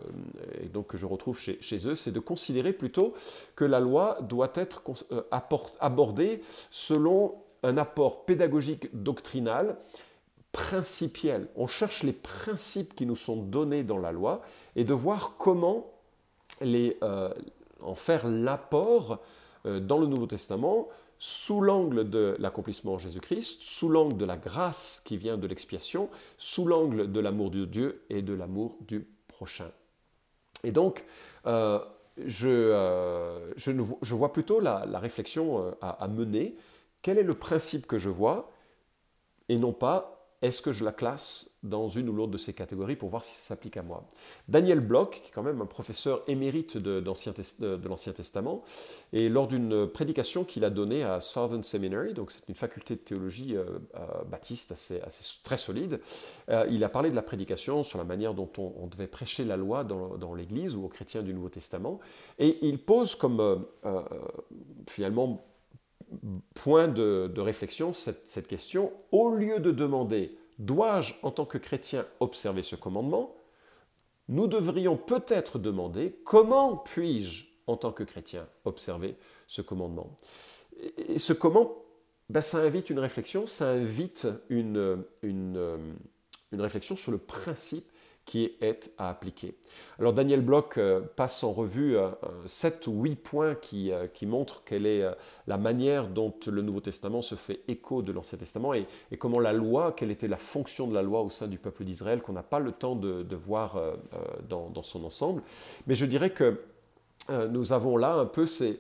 donc 0.73 0.89
que 0.89 0.97
je 0.97 1.07
retrouve 1.07 1.39
chez, 1.39 1.87
eux, 1.87 1.95
c'est 1.95 2.13
de 2.13 2.21
considérer 2.21 2.73
plutôt 2.73 3.15
que 3.57 3.65
la 3.65 3.81
loi 3.81 4.19
doit 4.23 4.53
être 4.55 4.83
euh, 5.13 5.23
abordée 5.81 6.41
selon 6.71 7.35
un 7.63 7.77
apport 7.77 8.25
pédagogique 8.25 8.89
doctrinal 8.93 9.77
principiel. 10.53 11.49
On 11.57 11.67
cherche 11.67 12.05
les 12.05 12.13
principes 12.13 12.95
qui 12.95 13.07
nous 13.07 13.17
sont 13.17 13.37
donnés 13.37 13.83
dans 13.83 13.99
la 13.99 14.13
loi 14.13 14.41
et 14.77 14.85
de 14.85 14.93
voir 14.93 15.35
comment 15.37 15.94
les, 16.61 16.97
euh, 17.03 17.33
en 17.81 17.95
faire 17.95 18.29
l'apport 18.29 19.21
dans 19.65 19.99
le 19.99 20.07
Nouveau 20.07 20.27
Testament 20.27 20.89
sous 21.19 21.61
l'angle 21.63 22.11
de 22.11 22.37
l'accomplissement 22.39 22.95
en 22.95 22.99
Jésus-Christ, 22.99 23.63
sous 23.63 23.89
l'angle 23.89 24.19
de 24.19 24.25
la 24.27 24.37
grâce 24.37 25.01
qui 25.05 25.17
vient 25.17 25.39
de 25.39 25.47
l'expiation, 25.47 26.11
sous 26.37 26.67
l'angle 26.67 27.11
de 27.11 27.21
l'amour 27.21 27.51
de 27.51 27.65
Dieu 27.65 28.05
et 28.11 28.21
de 28.21 28.35
l'amour 28.35 28.77
du 28.83 29.07
prochain. 29.29 29.71
Et 30.65 30.73
donc, 30.73 31.05
euh, 31.47 31.79
je, 32.19 32.49
euh, 32.49 33.53
je, 33.57 34.15
vois 34.15 34.33
plutôt 34.33 34.61
la, 34.61 34.85
réflexion 34.99 35.67
euh, 35.67 35.71
à, 35.81 36.09
mener. 36.09 36.57
Quel 37.03 37.19
est 37.19 37.23
le 37.23 37.35
principe 37.35 37.87
que 37.87 37.99
je 37.99 38.09
vois 38.09 38.51
et 39.49 39.59
non 39.59 39.73
pas 39.73 40.24
est-ce 40.45 40.61
que 40.61 40.73
je 40.73 40.85
la 40.85 40.93
classe 40.93 41.51
dans 41.63 41.89
une 41.89 42.11
ou 42.11 42.13
l'autre 42.13 42.33
de 42.33 42.37
ces 42.37 42.53
catégories 42.53 42.97
pour 42.97 43.09
voir 43.09 43.25
si 43.25 43.35
ça 43.35 43.41
s'applique 43.41 43.79
à 43.79 43.83
moi? 43.83 44.07
Daniel 44.47 44.81
Bloch, 44.81 45.23
qui 45.23 45.29
est 45.29 45.33
quand 45.33 45.43
même 45.43 45.63
un 45.63 45.67
professeur 45.67 46.23
émérite 46.29 46.77
de, 46.77 47.03
l'Ancien 47.03 48.13
Testament, 48.13 48.63
et 49.15 49.31
lors 49.31 49.49
d'une 49.49 49.87
prédication 49.87 50.45
qu'il 50.45 50.67
a 50.67 50.71
donnée 50.71 51.03
à 51.03 51.21
Southern 51.21 51.63
Seminary, 51.63 52.13
donc 52.13 52.31
c'est 52.31 52.47
une 52.47 52.55
faculté 52.55 52.95
de 52.95 53.01
théologie 53.01 53.57
euh, 53.57 53.65
euh, 53.95 54.23
baptiste 54.25 54.71
assez, 54.71 55.01
très 55.43 55.57
solide, 55.57 55.99
euh, 56.51 56.67
il 56.71 56.85
a 56.85 56.91
parlé 56.91 57.09
de 57.09 57.17
la 57.17 57.23
prédication 57.23 57.83
sur 57.83 57.97
la 57.97 58.05
manière 58.05 58.35
dont 58.35 58.51
on, 58.59 58.87
devait 58.87 59.07
prêcher 59.07 59.45
la 59.45 59.57
loi 59.57 59.83
dans, 59.83 60.35
l'Église 60.35 60.77
ou 60.77 60.85
aux 60.85 60.89
chrétiens 60.89 61.23
du 61.23 61.33
Nouveau 61.33 61.49
Testament, 61.49 62.01
et 62.39 62.59
il 62.67 62.79
pose 62.79 63.15
comme 63.15 63.65
finalement 64.87 65.43
point 66.55 66.89
de, 66.89 67.33
réflexion 67.37 67.93
cette, 67.93 68.47
question, 68.47 68.93
au 69.13 69.31
lieu 69.31 69.61
de 69.61 69.71
demander 69.71 70.37
dois-je 70.59 71.15
en 71.23 71.31
tant 71.31 71.45
que 71.45 71.59
chrétien 71.59 72.07
observer 72.21 72.63
ce 72.63 72.77
commandement, 72.77 73.35
nous 74.29 74.47
devrions 74.47 74.97
peut-être 74.97 75.59
demander 75.59 76.17
comment 76.25 76.77
puis-je 76.77 77.45
en 77.67 77.77
tant 77.77 77.93
que 77.93 78.05
chrétien 78.05 78.47
observer 78.65 79.17
ce 79.47 79.63
commandement? 79.63 80.17
Et 81.09 81.19
ce 81.19 81.33
comment, 81.33 81.77
ben, 82.31 82.41
ça 82.41 82.59
invite 82.59 82.91
une 82.91 82.99
réflexion, 82.99 83.47
ça 83.47 83.69
invite 83.69 84.29
une 84.49 85.05
réflexion 86.53 86.97
sur 86.97 87.13
le 87.13 87.19
principe 87.19 87.87
qui 88.25 88.53
est 88.61 88.91
à 88.99 89.11
appliquer. 89.11 89.55
Alors 89.99 90.13
Daniel 90.13 90.41
Bloch 90.41 90.79
euh, 90.79 91.01
passe 91.01 91.45
en 91.45 91.53
revue 91.53 91.97
euh, 91.97 92.11
sept 92.47 92.87
ou 92.87 93.03
huit 93.03 93.17
points 93.17 93.55
qui, 93.55 93.93
euh, 93.93 94.07
qui, 94.07 94.27
montrent 94.27 94.63
quelle 94.65 94.87
est 94.87 95.05
la 95.47 95.59
manière 95.59 96.09
dont 96.09 96.33
le 96.47 96.63
Nouveau 96.63 96.81
Testament 96.81 97.23
se 97.23 97.35
fait 97.35 97.61
écho 97.69 98.03
de 98.03 98.13
l'Ancien 98.13 98.39
Testament 98.39 98.75
et, 98.75 98.87
comment 99.19 99.41
la 99.41 99.53
loi, 99.53 99.93
quelle 99.93 100.11
était 100.11 100.29
la 100.29 100.37
fonction 100.37 100.87
de 100.87 100.95
la 100.95 101.03
loi 101.03 101.23
au 101.23 101.31
sein 101.31 101.47
du 101.47 101.59
peuple 101.59 101.85
d'Israël 101.85 102.23
qu'on 102.23 102.33
n'a 102.33 102.43
pas 102.43 102.59
le 102.59 102.73
temps 102.73 102.97
de, 102.97 103.37
voir 103.37 103.79
dans, 104.49 104.83
son 104.83 105.05
ensemble. 105.05 105.43
Mais 105.87 105.95
je 105.95 106.07
dirais 106.07 106.31
que 106.31 106.61
euh, 107.31 107.49
nous 107.49 107.73
avons 107.73 107.97
là 107.97 108.15
un 108.15 108.27
peu 108.27 108.47
ces, 108.47 108.79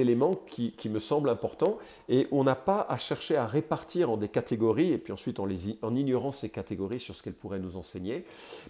éléments 0.00 0.34
qui, 0.46 0.88
me 0.88 0.98
semblent 0.98 1.28
importants 1.28 1.78
et 2.08 2.28
on 2.30 2.44
n'a 2.44 2.54
pas 2.54 2.86
à 2.88 2.96
chercher 2.96 3.36
à 3.36 3.46
répartir 3.46 4.10
en 4.10 4.16
des 4.16 4.28
catégories 4.28 4.92
et 4.92 4.98
puis 4.98 5.12
ensuite 5.12 5.40
en, 5.40 5.48
ignorant 5.94 6.32
ces 6.32 6.48
catégories 6.48 7.00
sur 7.00 7.16
ce 7.16 7.22
qu'elles 7.22 7.34
pourraient 7.34 7.58
nous 7.58 7.76
enseigner, 7.76 8.24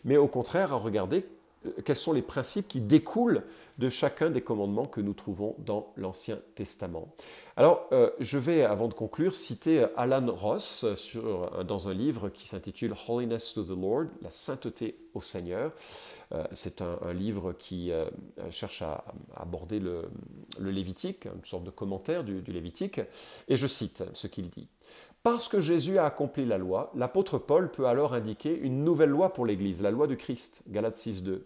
mais 0.05 0.17
au 0.17 0.29
contraire 0.29 0.73
à 0.73 0.77
regarder 0.77 1.27
quels 1.85 1.97
sont 1.97 2.13
les 2.13 2.23
principes 2.23 2.69
qui 2.69 2.81
découlent 2.81 3.43
de 3.79 3.89
chacun 3.89 4.31
des 4.31 4.41
commandements 4.41 4.87
que 4.87 5.01
nous 5.01 5.13
trouvons 5.13 5.55
dans 5.59 5.93
l'Ancien 5.97 6.39
Testament. 6.55 7.15
Alors, 7.57 7.89
euh, 7.93 8.11
je 8.21 8.39
vais, 8.39 8.65
avant 8.65 8.89
de 8.89 8.95
conclure, 8.95 9.35
citer 9.35 9.87
Alan 9.97 10.27
Ross 10.35 10.87
dans 11.67 11.89
un 11.89 11.95
livre 11.95 12.29
qui 12.31 12.49
s'intitule 12.49 12.95
Holiness 13.09 13.53
to 13.55 13.63
the 13.65 13.79
Lord, 13.79 14.07
la 14.23 14.31
sainteté 14.31 14.99
au 15.15 15.21
Seigneur. 15.21 15.73
Euh, 16.33 16.45
c'est 16.53 16.83
un, 16.83 17.13
livre 17.13 17.53
qui 17.53 17.93
euh, 17.93 18.07
cherche 18.51 18.83
à, 18.83 19.05
aborder 19.35 19.79
le, 19.79 20.03
Lévitique, 20.61 21.27
une 21.27 21.45
sorte 21.45 21.65
de 21.65 21.71
commentaire 21.71 22.25
du, 22.25 22.43
du 22.43 22.53
Lévitique, 22.53 23.01
et 23.49 23.57
je 23.57 23.67
cite 23.67 24.05
ce 24.13 24.27
qu'il 24.27 24.49
dit. 24.49 24.69
Parce 25.23 25.49
que 25.49 25.61
Jésus 25.61 25.99
a 25.99 26.07
accompli 26.07 26.45
la 26.47 26.57
loi, 26.57 26.93
l'apôtre 26.95 27.39
Paul 27.39 27.71
peut 27.71 27.87
alors 27.87 28.15
indiquer 28.15 28.57
une 28.57 28.85
nouvelle 28.85 29.11
loi 29.11 29.33
pour 29.33 29.45
l'Église, 29.45 29.83
la 29.83 29.91
loi 29.91 30.07
de 30.07 30.15
Christ, 30.15 30.63
Galates 30.69 30.97
6.2. 30.97 31.41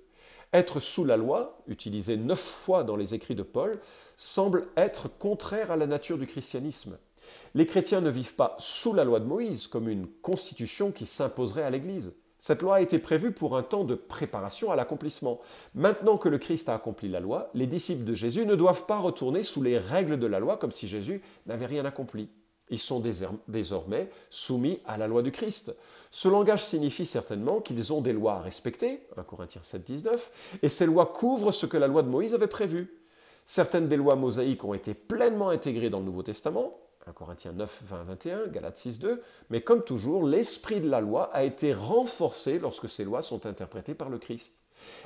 Être 0.52 0.80
sous 0.80 1.04
la 1.04 1.16
loi, 1.16 1.62
utilisé 1.68 2.16
neuf 2.16 2.40
fois 2.40 2.82
dans 2.82 2.96
les 2.96 3.14
écrits 3.14 3.36
de 3.36 3.42
Paul, 3.42 3.80
semble 4.16 4.66
être 4.76 5.08
contraire 5.08 5.70
à 5.70 5.76
la 5.76 5.86
nature 5.86 6.18
du 6.18 6.26
christianisme. 6.26 6.98
Les 7.54 7.66
chrétiens 7.66 8.00
ne 8.00 8.10
vivent 8.10 8.34
pas 8.34 8.56
sous 8.58 8.92
la 8.92 9.04
loi 9.04 9.20
de 9.20 9.26
Moïse 9.26 9.68
comme 9.68 9.88
une 9.88 10.08
constitution 10.08 10.90
qui 10.90 11.06
s'imposerait 11.06 11.62
à 11.62 11.70
l'Église. 11.70 12.14
Cette 12.38 12.62
loi 12.62 12.76
a 12.76 12.80
été 12.80 12.98
prévue 12.98 13.32
pour 13.32 13.56
un 13.56 13.62
temps 13.62 13.84
de 13.84 13.94
préparation 13.94 14.72
à 14.72 14.76
l'accomplissement. 14.76 15.40
Maintenant 15.74 16.16
que 16.16 16.30
le 16.30 16.38
Christ 16.38 16.68
a 16.68 16.74
accompli 16.74 17.08
la 17.08 17.20
loi, 17.20 17.50
les 17.54 17.66
disciples 17.66 18.04
de 18.04 18.14
Jésus 18.14 18.46
ne 18.46 18.54
doivent 18.54 18.86
pas 18.86 18.98
retourner 18.98 19.42
sous 19.42 19.62
les 19.62 19.78
règles 19.78 20.18
de 20.18 20.26
la 20.26 20.40
loi 20.40 20.56
comme 20.56 20.72
si 20.72 20.88
Jésus 20.88 21.22
n'avait 21.46 21.66
rien 21.66 21.84
accompli. 21.84 22.30
Ils 22.70 22.78
sont 22.78 23.02
désormais 23.48 24.10
soumis 24.30 24.80
à 24.86 24.96
la 24.96 25.08
loi 25.08 25.22
du 25.22 25.32
Christ. 25.32 25.76
Ce 26.10 26.28
langage 26.28 26.64
signifie 26.64 27.06
certainement 27.06 27.60
qu'ils 27.60 27.92
ont 27.92 28.00
des 28.00 28.12
lois 28.12 28.34
à 28.34 28.40
respecter, 28.40 29.06
1 29.16 29.22
Corinthiens 29.24 29.62
7, 29.62 29.84
19, 29.84 30.58
et 30.62 30.68
ces 30.68 30.86
lois 30.86 31.06
couvrent 31.06 31.52
ce 31.52 31.66
que 31.66 31.76
la 31.76 31.88
loi 31.88 32.02
de 32.02 32.08
Moïse 32.08 32.34
avait 32.34 32.46
prévu. 32.46 32.96
Certaines 33.44 33.88
des 33.88 33.96
lois 33.96 34.14
mosaïques 34.14 34.64
ont 34.64 34.74
été 34.74 34.94
pleinement 34.94 35.50
intégrées 35.50 35.90
dans 35.90 35.98
le 35.98 36.04
Nouveau 36.04 36.22
Testament, 36.22 36.78
1 37.06 37.12
Corinthiens 37.12 37.52
9, 37.52 37.82
20, 37.84 38.04
21, 38.04 38.46
Galates 38.48 38.76
6, 38.76 38.98
2, 39.00 39.22
mais 39.50 39.62
comme 39.62 39.82
toujours, 39.82 40.24
l'esprit 40.24 40.80
de 40.80 40.88
la 40.88 41.00
loi 41.00 41.30
a 41.32 41.42
été 41.42 41.74
renforcé 41.74 42.58
lorsque 42.58 42.88
ces 42.88 43.04
lois 43.04 43.22
sont 43.22 43.46
interprétées 43.46 43.94
par 43.94 44.10
le 44.10 44.18
Christ. 44.18 44.54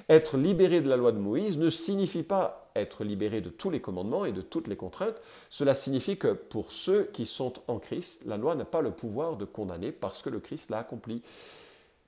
Être 0.08 0.36
libéré 0.36 0.80
de 0.80 0.88
la 0.88 0.96
loi 0.96 1.12
de 1.12 1.18
Moïse 1.18 1.58
ne 1.58 1.70
signifie 1.70 2.22
pas 2.22 2.70
être 2.76 3.04
libéré 3.04 3.40
de 3.40 3.50
tous 3.50 3.70
les 3.70 3.80
commandements 3.80 4.24
et 4.24 4.32
de 4.32 4.42
toutes 4.42 4.68
les 4.68 4.76
contraintes. 4.76 5.20
Cela 5.50 5.74
signifie 5.74 6.16
que 6.16 6.32
pour 6.32 6.72
ceux 6.72 7.04
qui 7.04 7.26
sont 7.26 7.54
en 7.68 7.78
Christ, 7.78 8.24
la 8.26 8.36
loi 8.36 8.54
n'a 8.54 8.64
pas 8.64 8.82
le 8.82 8.90
pouvoir 8.90 9.36
de 9.36 9.44
condamner 9.44 9.92
parce 9.92 10.22
que 10.22 10.30
le 10.30 10.40
Christ 10.40 10.70
l'a 10.70 10.78
accompli. 10.78 11.22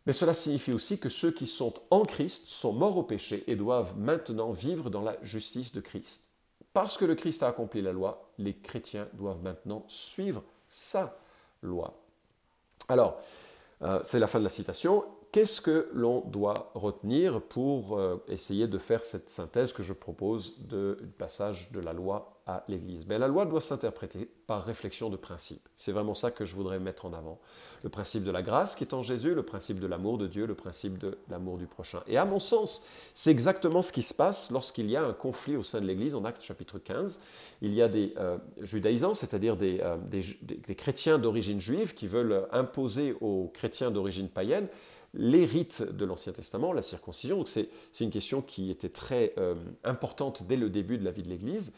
Mais 0.06 0.12
cela 0.12 0.34
signifie 0.34 0.72
aussi 0.72 0.98
que 0.98 1.08
ceux 1.08 1.32
qui 1.32 1.46
sont 1.46 1.74
en 1.90 2.02
Christ 2.02 2.46
sont 2.46 2.72
morts 2.72 2.96
au 2.96 3.02
péché 3.02 3.44
et 3.48 3.56
doivent 3.56 3.98
maintenant 3.98 4.52
vivre 4.52 4.88
dans 4.88 5.02
la 5.02 5.16
justice 5.22 5.72
de 5.72 5.80
Christ. 5.80 6.28
Parce 6.72 6.96
que 6.96 7.04
le 7.04 7.14
Christ 7.14 7.42
a 7.42 7.48
accompli 7.48 7.82
la 7.82 7.92
loi, 7.92 8.30
les 8.38 8.54
chrétiens 8.54 9.08
doivent 9.14 9.42
maintenant 9.42 9.84
suivre 9.88 10.44
sa 10.68 11.18
loi. 11.62 11.94
Alors, 12.88 13.18
euh, 13.82 14.00
c'est 14.04 14.18
la 14.18 14.26
fin 14.26 14.38
de 14.38 14.44
la 14.44 14.50
citation. 14.50 15.04
Qu'est-ce 15.36 15.60
que 15.60 15.90
l'on 15.92 16.22
doit 16.22 16.72
retenir 16.74 17.42
pour 17.42 17.98
euh, 17.98 18.16
essayer 18.26 18.66
de 18.66 18.78
faire 18.78 19.04
cette 19.04 19.28
synthèse 19.28 19.74
que 19.74 19.82
je 19.82 19.92
propose 19.92 20.56
du 20.60 20.94
passage 21.18 21.70
de 21.72 21.80
la 21.80 21.92
loi 21.92 22.40
à 22.46 22.64
l'Église? 22.68 23.04
Mais 23.06 23.18
La 23.18 23.28
loi 23.28 23.44
doit 23.44 23.60
s'interpréter 23.60 24.30
par 24.46 24.64
réflexion 24.64 25.10
de 25.10 25.16
principe. 25.18 25.60
C'est 25.76 25.92
vraiment 25.92 26.14
ça 26.14 26.30
que 26.30 26.46
je 26.46 26.54
voudrais 26.54 26.78
mettre 26.78 27.04
en 27.04 27.12
avant. 27.12 27.38
Le 27.84 27.90
principe 27.90 28.24
de 28.24 28.30
la 28.30 28.40
grâce 28.40 28.74
qui 28.74 28.84
est 28.84 28.94
en 28.94 29.02
Jésus, 29.02 29.34
le 29.34 29.42
principe 29.42 29.78
de 29.78 29.86
l'amour 29.86 30.16
de 30.16 30.26
Dieu, 30.26 30.46
le 30.46 30.54
principe 30.54 30.96
de 30.96 31.18
l'amour 31.28 31.58
du 31.58 31.66
prochain. 31.66 32.00
Et 32.06 32.16
à 32.16 32.24
mon 32.24 32.40
sens, 32.40 32.86
c'est 33.14 33.30
exactement 33.30 33.82
ce 33.82 33.92
qui 33.92 34.02
se 34.02 34.14
passe 34.14 34.50
lorsqu'il 34.50 34.88
y 34.88 34.96
a 34.96 35.02
un 35.02 35.12
conflit 35.12 35.56
au 35.56 35.62
sein 35.62 35.82
de 35.82 35.86
l'Église 35.86 36.14
en 36.14 36.24
Actes 36.24 36.44
chapitre 36.44 36.78
15. 36.78 37.20
Il 37.60 37.74
y 37.74 37.82
a 37.82 37.88
des 37.88 38.14
euh, 38.16 38.38
judaïsants, 38.62 39.12
c'est-à-dire 39.12 39.58
des, 39.58 39.80
euh, 39.82 39.98
des 39.98 40.74
chrétiens 40.74 41.18
d'origine 41.18 41.60
juive 41.60 41.92
qui 41.92 42.06
veulent 42.06 42.48
imposer 42.52 43.14
aux 43.20 43.50
chrétiens 43.52 43.90
d'origine 43.90 44.30
païenne 44.30 44.68
les 45.16 45.44
rites 45.44 45.82
de 45.82 46.04
l'Ancien 46.04 46.32
Testament, 46.32 46.72
la 46.72 46.82
circoncision. 46.82 47.38
Donc 47.38 47.48
c'est 47.48 47.68
une 48.00 48.10
question 48.10 48.42
qui 48.42 48.70
était 48.70 48.88
très 48.88 49.32
euh, 49.38 49.54
importante 49.84 50.44
dès 50.46 50.56
le 50.56 50.70
début 50.70 50.98
de 50.98 51.04
la 51.04 51.10
vie 51.10 51.22
de 51.22 51.28
l'Église. 51.28 51.74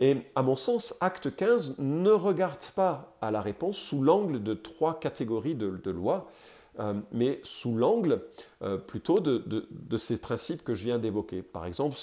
Et 0.00 0.16
à 0.34 0.42
mon 0.42 0.56
sens, 0.56 0.96
Acte 1.00 1.34
15 1.34 1.78
ne 1.78 2.10
regarde 2.10 2.64
pas 2.74 3.16
à 3.20 3.30
la 3.30 3.40
réponse 3.40 3.76
sous 3.76 4.02
l'angle 4.02 4.42
de 4.42 4.54
trois 4.54 5.00
catégories 5.00 5.56
de, 5.56 5.90
lois, 5.90 6.30
euh, 6.78 6.94
mais 7.10 7.40
sous 7.42 7.76
l'angle 7.76 8.20
euh, 8.62 8.76
plutôt 8.76 9.18
de, 9.18 9.96
ces 9.96 10.18
principes 10.18 10.62
que 10.62 10.74
je 10.74 10.84
viens 10.84 10.98
d'évoquer. 10.98 11.42
Par 11.42 11.66
exemple, 11.66 11.96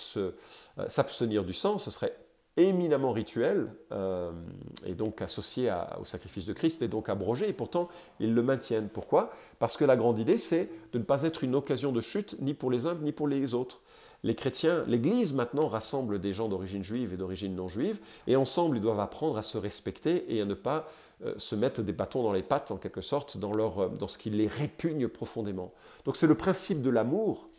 s'abstenir 0.87 1.45
du 1.45 1.53
sang, 1.53 1.77
ce 1.77 1.89
serait 1.89 2.13
éminemment 2.57 3.11
rituel 3.11 3.67
euh, 3.91 4.31
et 4.85 4.93
donc 4.93 5.21
associé 5.21 5.73
au 5.99 6.05
sacrifice 6.05 6.45
de 6.45 6.53
Christ 6.53 6.81
et 6.81 6.87
donc 6.87 7.09
abrogé, 7.09 7.49
et 7.49 7.53
pourtant 7.53 7.89
ils 8.19 8.33
le 8.33 8.43
maintiennent. 8.43 8.89
Pourquoi? 8.89 9.31
Parce 9.59 9.77
que 9.77 9.85
la 9.85 9.97
grande 9.97 10.19
idée, 10.19 10.37
c'est 10.37 10.69
de 10.93 10.97
ne 10.97 11.03
pas 11.03 11.23
être 11.23 11.43
une 11.43 11.55
occasion 11.55 11.91
de 11.91 12.01
chute 12.01 12.37
ni 12.39 12.53
pour 12.53 12.71
les 12.71 12.87
uns 12.87 12.95
ni 12.95 13.11
pour 13.11 13.27
les 13.27 13.53
autres. 13.53 13.81
Les 14.23 14.35
chrétiens, 14.35 14.83
l'Église 14.87 15.33
maintenant 15.33 15.67
rassemble 15.67 16.19
des 16.19 16.33
gens 16.33 16.47
d'origine 16.47 16.83
juive 16.83 17.13
et 17.13 17.17
d'origine 17.17 17.55
non 17.55 17.67
juive, 17.67 17.99
et 18.25 18.35
ensemble 18.35 18.77
ils 18.77 18.81
doivent 18.81 18.99
apprendre 18.99 19.37
à 19.37 19.43
se 19.43 19.57
respecter 19.57 20.33
et 20.33 20.41
à 20.41 20.45
ne 20.45 20.53
pas 20.53 20.87
euh, 21.25 21.33
se 21.37 21.55
mettre 21.55 21.81
des 21.81 21.93
bâtons 21.93 22.23
dans 22.23 22.33
les 22.33 22.41
pattes 22.41 22.71
en 22.71 22.77
quelque 22.77 23.01
sorte 23.01 23.37
dans, 23.37 23.53
leur, 23.53 23.79
euh, 23.79 23.89
dans 23.89 24.07
ce 24.07 24.17
qui 24.17 24.29
les 24.29 24.47
répugne 24.47 25.09
profondément. 25.09 25.73
Donc 26.05 26.15
c'est 26.15 26.27
le 26.27 26.35
principe 26.35 26.81
de 26.81 26.89
l'amour 26.89 27.49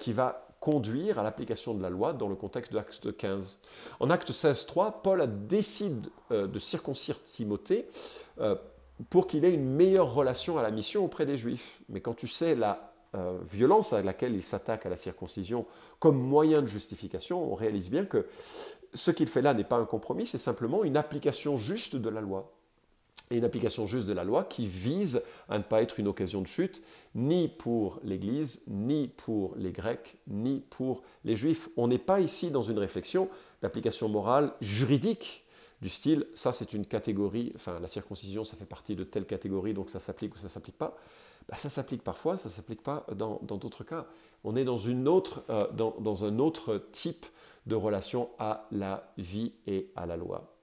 qui 0.00 0.14
va 0.14 0.45
conduire 0.66 1.20
à 1.20 1.22
l'application 1.22 1.74
de 1.74 1.82
la 1.82 1.90
loi 1.90 2.12
dans 2.12 2.28
le 2.28 2.34
contexte 2.34 2.72
de 2.72 2.76
l'acte 2.76 3.16
15. 3.16 3.62
En 4.00 4.10
acte 4.10 4.32
16.3, 4.32 4.94
Paul 5.00 5.24
décide 5.46 6.08
euh, 6.32 6.48
de 6.48 6.58
circoncire 6.58 7.22
Timothée 7.22 7.86
euh, 8.40 8.56
pour 9.08 9.28
qu'il 9.28 9.44
ait 9.44 9.54
une 9.54 9.64
meilleure 9.64 10.12
relation 10.12 10.58
à 10.58 10.64
la 10.64 10.72
mission 10.72 11.04
auprès 11.04 11.24
des 11.24 11.36
Juifs. 11.36 11.78
Mais 11.88 12.00
quand 12.00 12.14
tu 12.14 12.26
sais 12.26 12.56
la 12.56 12.92
euh, 13.14 13.38
violence 13.48 13.92
à 13.92 14.02
laquelle 14.02 14.34
il 14.34 14.42
s'attaque 14.42 14.86
à 14.86 14.88
la 14.88 14.96
circoncision 14.96 15.66
comme 16.00 16.18
moyen 16.18 16.62
de 16.62 16.66
justification, 16.66 17.52
on 17.52 17.54
réalise 17.54 17.88
bien 17.88 18.04
que 18.04 18.26
ce 18.92 19.12
qu'il 19.12 19.28
fait 19.28 19.42
là 19.42 19.54
n'est 19.54 19.62
pas 19.62 19.76
un 19.76 19.84
compromis, 19.84 20.26
c'est 20.26 20.36
simplement 20.36 20.82
une 20.82 20.96
application 20.96 21.56
juste 21.56 21.94
de 21.94 22.08
la 22.08 22.20
loi 22.20 22.55
et 23.30 23.36
une 23.36 23.44
application 23.44 23.86
juste 23.86 24.06
de 24.06 24.12
la 24.12 24.24
loi 24.24 24.44
qui 24.44 24.66
vise 24.66 25.22
à 25.48 25.58
ne 25.58 25.62
pas 25.62 25.82
être 25.82 25.98
une 25.98 26.08
occasion 26.08 26.42
de 26.42 26.46
chute, 26.46 26.82
ni 27.14 27.48
pour 27.48 28.00
l'Église, 28.04 28.64
ni 28.68 29.08
pour 29.08 29.54
les 29.56 29.72
Grecs, 29.72 30.16
ni 30.28 30.62
pour 30.70 31.02
les 31.24 31.36
Juifs. 31.36 31.68
On 31.76 31.88
n'est 31.88 31.98
pas 31.98 32.20
ici 32.20 32.50
dans 32.50 32.62
une 32.62 32.78
réflexion 32.78 33.28
d'application 33.62 34.08
morale 34.08 34.52
juridique 34.60 35.44
du 35.82 35.88
style, 35.88 36.26
ça 36.34 36.52
c'est 36.52 36.72
une 36.72 36.86
catégorie, 36.86 37.52
enfin 37.54 37.78
la 37.80 37.88
circoncision 37.88 38.44
ça 38.44 38.56
fait 38.56 38.64
partie 38.64 38.96
de 38.96 39.04
telle 39.04 39.26
catégorie, 39.26 39.74
donc 39.74 39.90
ça 39.90 40.00
s'applique 40.00 40.34
ou 40.34 40.38
ça 40.38 40.48
s'applique 40.48 40.78
pas. 40.78 40.96
Bah, 41.48 41.56
ça 41.56 41.68
s'applique 41.68 42.02
parfois, 42.02 42.36
ça 42.36 42.48
s'applique 42.48 42.82
pas 42.82 43.06
dans 43.14 43.38
d'autres 43.42 43.84
cas. 43.84 44.06
On 44.42 44.56
est 44.56 44.64
dans, 44.64 44.78
une 44.78 45.06
autre, 45.06 45.44
euh, 45.50 45.70
dans 45.72 46.24
un 46.24 46.38
autre 46.38 46.86
type 46.92 47.26
de 47.66 47.74
relation 47.74 48.30
à 48.38 48.66
la 48.70 49.12
vie 49.18 49.52
et 49.66 49.90
à 49.96 50.06
la 50.06 50.16
loi. 50.16 50.55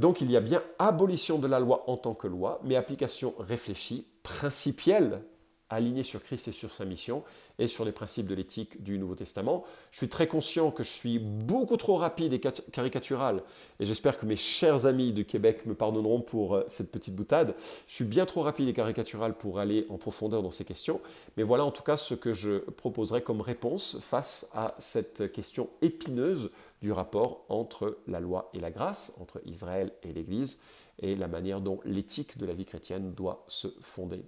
Donc 0.00 0.22
il 0.22 0.30
y 0.30 0.36
a 0.38 0.40
bien 0.40 0.62
abolition 0.78 1.38
de 1.38 1.46
la 1.46 1.60
loi 1.60 1.84
en 1.86 1.98
tant 1.98 2.14
que 2.14 2.26
loi, 2.26 2.58
mais 2.64 2.74
application 2.74 3.34
réfléchie, 3.38 4.06
principielle, 4.22 5.20
alignée 5.68 6.02
sur 6.02 6.22
Christ 6.22 6.48
et 6.48 6.52
sur 6.52 6.72
sa 6.72 6.86
mission, 6.86 7.22
et 7.58 7.66
sur 7.66 7.84
les 7.84 7.92
principes 7.92 8.26
de 8.26 8.34
l'éthique 8.34 8.82
du 8.82 8.98
Nouveau 8.98 9.14
Testament. 9.14 9.62
Je 9.90 9.98
suis 9.98 10.08
très 10.08 10.26
conscient 10.26 10.70
que 10.70 10.82
je 10.82 10.88
suis 10.88 11.18
beaucoup 11.18 11.76
trop 11.76 11.96
rapide 11.96 12.32
et 12.32 12.40
caricatural, 12.40 13.42
et 13.78 13.84
j'espère 13.84 14.16
que 14.16 14.24
mes 14.24 14.36
chers 14.36 14.86
amis 14.86 15.12
du 15.12 15.26
Québec 15.26 15.66
me 15.66 15.74
pardonneront 15.74 16.22
pour 16.22 16.54
euh, 16.54 16.64
cette 16.66 16.90
petite 16.90 17.14
boutade. 17.14 17.54
Je 17.86 17.94
suis 17.94 18.06
bien 18.06 18.24
trop 18.24 18.40
rapide 18.40 18.70
et 18.70 18.72
caricatural 18.72 19.34
pour 19.34 19.58
aller 19.58 19.86
en 19.90 19.98
profondeur 19.98 20.42
dans 20.42 20.50
ces 20.50 20.64
questions, 20.64 21.02
mais 21.36 21.42
voilà 21.42 21.66
en 21.66 21.70
tout 21.72 21.82
cas 21.82 21.98
ce 21.98 22.14
que 22.14 22.32
je 22.32 22.58
proposerai 22.70 23.20
comme 23.20 23.42
réponse 23.42 23.98
face 24.00 24.48
à 24.54 24.74
cette 24.78 25.30
question 25.30 25.68
épineuse 25.82 26.50
du 26.80 26.92
rapport 26.92 27.44
entre 27.48 27.98
la 28.06 28.20
loi 28.20 28.50
et 28.54 28.60
la 28.60 28.70
grâce, 28.70 29.16
entre 29.20 29.40
Israël 29.44 29.92
et 30.02 30.12
l'Église, 30.12 30.58
et 30.98 31.16
la 31.16 31.28
manière 31.28 31.60
dont 31.60 31.80
l'éthique 31.84 32.38
de 32.38 32.46
la 32.46 32.54
vie 32.54 32.64
chrétienne 32.64 33.12
doit 33.14 33.44
se 33.48 33.68
fonder. 33.80 34.24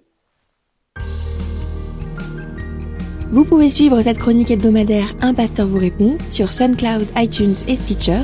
Vous 3.31 3.45
pouvez 3.45 3.69
suivre 3.69 3.99
cette 4.01 4.19
chronique 4.19 4.51
hebdomadaire 4.51 5.15
Un 5.21 5.33
pasteur 5.33 5.67
vous 5.67 5.79
répond 5.79 6.17
sur 6.29 6.53
SoundCloud, 6.53 7.07
iTunes 7.15 7.55
et 7.67 7.75
Stitcher. 7.75 8.21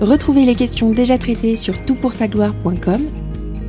Retrouvez 0.00 0.46
les 0.46 0.54
questions 0.54 0.90
déjà 0.90 1.18
traitées 1.18 1.56
sur 1.56 1.74
toutpoursagloire.com. 1.84 3.06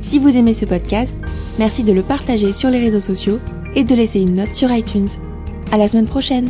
Si 0.00 0.18
vous 0.18 0.34
aimez 0.34 0.54
ce 0.54 0.64
podcast, 0.64 1.18
merci 1.58 1.84
de 1.84 1.92
le 1.92 2.02
partager 2.02 2.52
sur 2.52 2.70
les 2.70 2.78
réseaux 2.78 3.00
sociaux 3.00 3.38
et 3.74 3.84
de 3.84 3.94
laisser 3.94 4.20
une 4.20 4.34
note 4.34 4.54
sur 4.54 4.72
iTunes. 4.72 5.10
À 5.70 5.76
la 5.76 5.86
semaine 5.86 6.08
prochaine! 6.08 6.48